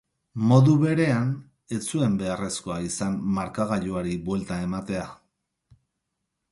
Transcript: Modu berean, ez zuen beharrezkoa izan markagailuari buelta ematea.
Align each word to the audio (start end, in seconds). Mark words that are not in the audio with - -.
Modu 0.51 0.71
berean, 0.83 1.27
ez 1.77 1.81
zuen 1.91 2.15
beharrezkoa 2.23 2.79
izan 2.89 3.21
markagailuari 3.37 4.19
buelta 4.31 4.63
ematea. 4.71 5.07